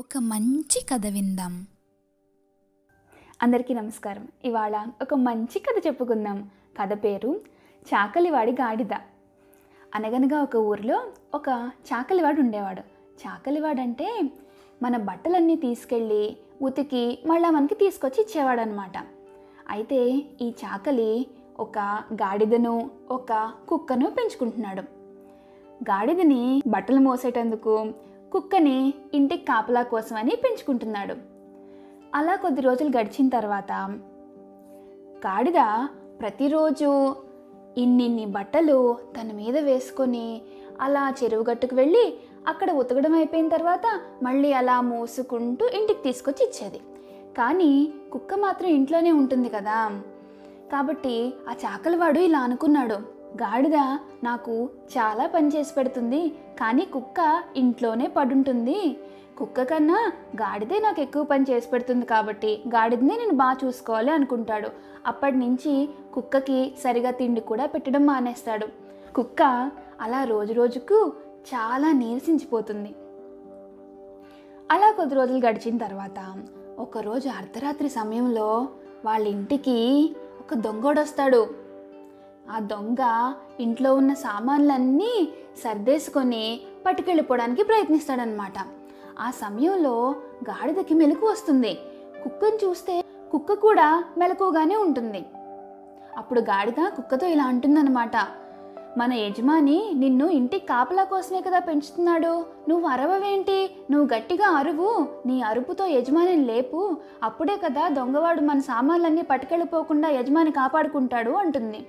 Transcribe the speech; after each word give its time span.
ఒక 0.00 0.18
మంచి 0.18 0.84
కథ 0.92 1.06
విందాం. 1.06 1.66
అందరికీ 3.42 3.74
నమస్కారం. 3.74 4.28
ఇవాళ 4.44 4.86
ఒక 5.02 5.14
మంచి 5.14 5.58
కథ 5.58 5.86
చెప్పుకుందాం. 5.86 6.50
కథ 6.80 7.04
పేరు 7.04 7.40
చాకలివాడి 7.86 8.52
గాడిద. 8.52 8.92
అనగనగా 9.94 10.42
ఒక 10.42 10.56
ఊరిలో 10.56 11.06
ఒక 11.34 11.70
చాకలివాడు 11.86 12.40
ఉండేవాడు. 12.40 12.80
చాకలివాడు 13.26 13.80
అంటే 13.80 14.22
మన 14.82 14.96
బట్టలన్నీ 14.96 15.56
తీసుకెళ్ళి 15.56 16.36
ఉతికి 16.62 17.18
మళ్ళా 17.26 17.50
మనకి 17.50 17.74
తీసుకొచ్చి 17.74 18.22
ఇచ్చేవాడు 18.22 18.60
అనమాట 18.60 18.98
అయితే 19.68 20.04
ఈ 20.40 20.50
చాకలి 20.50 21.26
ఒక 21.60 21.78
గాడిదను 22.12 22.90
ఒక 23.10 23.52
కుక్కను 23.68 24.10
పెంచుకుంటున్నాడు. 24.10 24.82
గాడిదని 25.82 26.62
బట్టలు 26.66 27.00
మోసేటందుకు 27.00 27.92
కుక్కని 28.32 28.94
ఇంటికి 29.14 29.44
కాపలా 29.44 29.82
కోసమని 29.82 30.30
పెంచుకుంటున్నాడు. 30.30 31.14
అలా 32.14 32.36
కొద్ది 32.36 32.60
రోజులు 32.60 32.98
గడిచిన 32.98 33.28
తర్వాత 33.28 33.72
గాడిద 35.26 35.86
ప్రతిరోజు 36.20 37.16
ఇన్నిన్ని 37.78 38.26
బట్టలు 38.26 38.96
తన 39.20 39.32
మీద 39.32 39.58
వేసుకొని 39.58 40.42
అలా 40.80 41.14
చెరువు 41.24 41.44
గట్టుకు 41.50 41.74
వెళ్ళి 41.74 42.14
అక్కడ 42.48 42.70
ఉతకడం 42.70 43.14
అయిపోయిన 43.14 43.48
తర్వాత 43.48 44.00
మళ్ళీ 44.22 44.52
అలా 44.52 44.80
మోసుకుంటూ 44.80 45.66
ఇంటికి 45.66 46.02
తీసుకొచ్చి 46.02 46.46
ఇచ్చేది. 46.46 46.78
కానీ 47.38 47.92
కుక్క 48.12 48.34
మాత్రం 48.34 48.68
ఇంట్లోనే 48.68 49.12
ఉంటుంది 49.12 49.48
కదా. 49.48 50.02
కాబట్టి 50.72 51.34
ఆ 51.48 51.52
చాకలివాడు 51.52 52.18
ఇలా 52.18 52.38
అనుకున్నాడు. 52.38 53.15
గాడిద 53.42 53.78
నాకు 54.24 54.68
చాలా 54.98 55.26
పని 55.26 55.48
చేసి 55.48 55.74
పెడుతుంది 55.74 56.28
కానీ 56.60 56.84
కుక్క 56.84 57.42
ఇంట్లోనే 57.56 58.06
పడుంటుంది. 58.06 58.96
కుక్క 59.38 59.62
కన్నా 59.62 60.12
గాడిదే 60.36 60.78
నాకు 60.78 61.00
ఎక్కువ 61.00 61.22
పని 61.22 61.46
చేసి 61.50 61.68
పెడుతుంది 61.68 62.06
కాబట్టి 62.06 62.62
గాడిదనే 62.68 63.16
నేను 63.16 63.34
బాగా 63.34 63.56
చూసుకోవాలి 63.64 64.10
అనుకుంటాడు. 64.10 64.70
అప్పటి 65.06 65.36
నుంచి 65.36 65.88
కుక్కకి 66.14 66.74
సరిగా 66.84 67.10
తిండి 67.10 67.40
కూడా 67.40 67.66
పెట్టడం 67.66 68.06
మానేస్తాడు. 68.06 68.68
కుక్క 69.14 69.42
అలా 70.00 70.24
రోజు 70.24 70.52
రోజుకు 70.52 71.12
చాలా 71.50 71.92
నీరసించిపోతుంది. 71.92 72.94
అలా 74.70 74.92
కొద్ది 74.92 75.14
రోజులు 75.14 75.46
గడిచిన 75.46 75.76
తర్వాత 75.78 76.34
ఒకరోజు 76.78 77.28
అర్ధరాత్రి 77.28 77.88
సమయంలో 77.88 78.68
వాళ్ళ 79.04 79.26
ఇంటికి 79.26 79.78
ఒక 80.40 80.54
దొంగోడొస్తాడు 80.54 81.65
ఆ 82.50 82.58
దొంగ 82.58 83.32
ఇంట్లో 83.60 83.94
ఉన్న 83.94 84.14
సామాన్లన్నీ 84.14 85.28
సర్దేసుకొని 85.64 86.60
పట్టుకెళ్ళిపోవడానికి 86.86 87.62
ప్రయత్నిస్తాడనమాట 87.62 88.52
ఆ 89.20 89.30
సమయంలో 89.30 90.14
గాడిదకి 90.50 90.94
మెలకు 90.94 91.26
వస్తుంది. 91.26 91.78
కుక్కను 92.22 92.68
చూస్తే 92.68 93.04
కుక్క 93.32 93.52
కూడా 93.52 94.04
మెలకుగానే 94.18 94.76
ఉంటుంది. 94.76 95.26
అప్పుడు 96.16 96.40
గాడిద 96.40 96.88
కుక్కతో 96.96 97.26
ఇలా 97.26 97.44
అంటుందన్నమాట. 97.44 98.16
మన 98.98 99.12
యజమాని 99.12 99.90
నిన్ను 99.94 100.26
ఇంటికి 100.26 100.66
కాపలా 100.66 101.04
కోసమే 101.04 101.40
కదా 101.40 101.58
పెంచుతున్నాడు? 101.58 102.44
నువ్వు 102.68 102.88
అరవవేంటి? 102.88 103.76
నువ్వు 103.90 104.14
గట్టిగా 104.14 104.48
అరువు. 104.48 105.08
నీ 105.26 105.42
అరుపుతో 105.42 105.86
యజమానిని 105.86 106.44
లేపు. 106.44 106.96
అప్పుడే 107.22 107.56
కదా 107.56 107.88
దొంగవాడు 107.88 108.40
మన 108.40 108.58
సామాన్లన్నీ 108.58 109.22
పట్టుకెళ్ళిపోకుండా 109.22 110.08
యజమాని 110.08 110.50
కాపాడుకుంటాడు 110.50 111.30
అంటుంది. 111.30 111.86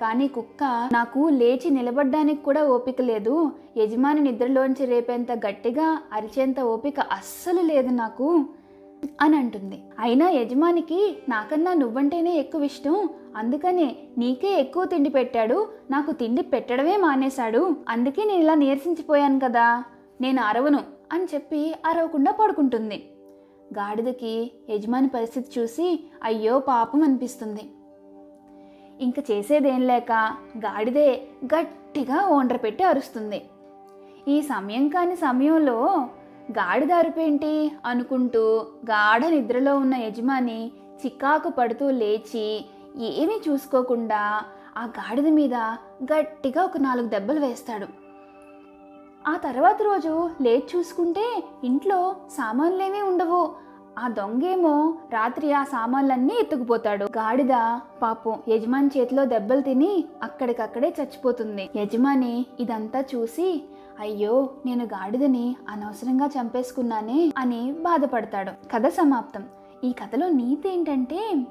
కానీ 0.00 0.28
కుక్క 0.28 0.88
నాకు 0.92 1.28
లేచి 1.28 1.70
నిలబడ్డానికి 1.70 2.42
కూడా 2.42 2.64
ఓపిక 2.64 3.00
లేదు. 3.00 3.50
యజమాని 3.76 4.20
నిద్రలోంచి 4.20 4.86
రేపేంత 4.86 5.32
గట్టిగా 5.32 6.02
అరిచేంత 6.12 6.60
ఓపిక 6.60 7.00
అస్సలు 7.00 7.60
లేదు 7.60 7.88
నాకు 7.88 8.46
అని 9.20 9.36
అంటుంది. 9.36 9.82
అయినా 9.98 10.30
యజమానికి 10.30 11.18
నాకన్నా 11.28 11.74
నువ్వంటేనే 11.74 12.34
ఎక్కువ 12.34 12.62
ఇష్టం. 12.62 13.08
అందుకనే 13.36 13.96
నీకే 14.18 14.60
ఎక్కువ 14.60 14.84
తిండి 14.84 15.10
పెట్టాడు. 15.10 15.68
నాకు 15.90 16.12
తిండి 16.12 16.42
పెట్టడమే 16.42 16.96
మానేశాడు. 16.96 17.76
అందుకే 17.88 18.24
నేను 18.24 18.40
ఇలా 18.40 18.54
నీరసించిపోయాను 18.54 19.40
కదా. 19.40 19.84
నేను 20.20 20.42
అరవను 20.42 20.80
అని 21.12 21.24
చెప్పి 21.24 21.74
అరవకుండా 21.86 22.32
పడుకుంటుంది. 22.32 23.10
గాడిదకి 23.78 24.50
యజమాని 24.70 25.08
పరిస్థితి 25.08 25.60
చూసి 25.60 26.04
అయ్యో 26.22 26.58
పాపం 26.58 27.02
అనిపిస్తుంది. 27.02 27.70
ఇంక 29.00 29.18
చేసేదేం 29.30 29.86
లేక 29.86 30.12
గాడిదే 30.58 31.26
గట్టిగా 31.44 32.26
ఓండ్ర 32.26 32.56
పెట్టి 32.56 32.84
అరుస్తుంది. 32.84 33.40
ఈ 34.28 34.42
సమయం 34.42 34.88
కాని 34.88 35.16
సమయంలో 35.16 36.08
గాడిద 36.50 36.92
అరుపేంటి 36.92 37.72
అనుకుంటూ 37.84 38.66
గాఢ 38.84 39.26
నిద్రలో 39.26 39.76
ఉన్న 39.76 39.94
యజమాని 39.94 40.72
చికాకు 41.04 41.48
పడుతూ 41.48 41.90
లేచి 41.90 42.64
ఏమీ 43.00 43.40
చూసుకోకుండా 43.48 44.42
ఆ 44.76 44.84
గాడిద 44.84 45.28
మీద 45.28 45.54
గట్టిగా 46.12 46.64
ఒక 46.64 46.78
నాలుగు 46.78 47.08
దెబ్బలు 47.08 47.40
వేస్తాడు. 47.40 47.88
ఆ 49.28 49.36
తర్వాత 49.36 49.82
రోజు 49.82 50.30
లేచి 50.40 50.68
చూసుకుంటే 50.76 51.42
ఇంట్లో 51.64 52.16
సామాన్లేమీ 52.36 53.00
ఉండవు. 53.00 53.67
ఆ 53.98 54.08
దొంగేమో 54.08 54.94
రాత్రి 55.12 55.52
ఆ 55.52 55.64
సామాన్లన్నీ 55.64 56.34
ఎత్తుకుపోతాడు. 56.40 57.04
గాడిద 57.04 57.80
పాపం 58.02 58.42
యజమాని 58.48 58.90
చేతిలో 58.96 59.24
దెబ్బలు 59.24 59.60
తిని 59.60 60.04
అక్కడికక్కడే 60.22 60.94
చచ్చిపోతుంది. 61.00 61.70
యజమాని 61.76 62.46
ఇదంతా 62.60 63.04
చూసి 63.14 63.64
అయ్యో 64.00 64.50
నేను 64.66 64.84
గాడిదని 64.84 65.56
అనవసరంగా 65.68 66.26
చంపేసుకున్నానే 66.26 67.32
అని 67.38 67.72
బాధపడతాడు. 67.72 68.50
కథ 68.50 68.86
సమాప్తం. 68.86 69.44
ఈ 69.84 69.92
కథలో 69.92 70.28
నీతి 70.28 70.68
ఏంటంటే 70.68 71.46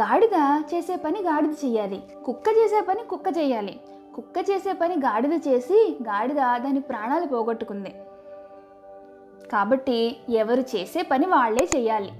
గాడిద 0.00 0.62
చేసే 0.74 0.96
పని 0.96 1.20
గాడిద 1.20 1.54
చేయాలి. 1.64 2.02
కుక్క 2.24 2.48
చేసే 2.48 2.80
పని 2.88 3.02
కుక్క 3.10 3.38
చేయాలి. 3.38 3.80
కుక్క 4.14 4.50
చేసే 4.50 4.72
పని 4.72 4.94
గాడిద 4.94 5.32
చేసి 5.48 5.98
గాడిద 6.02 6.36
దాని 6.36 6.80
ప్రాణాలు 6.80 7.26
పోగొట్టుకుంది. 7.26 7.94
కాబట్టి 9.52 10.16
ఎవరు 10.28 10.60
చేసే 10.60 11.02
పని 11.02 11.26
వాళ్ళే 11.26 11.68
చేయాలి. 11.76 12.12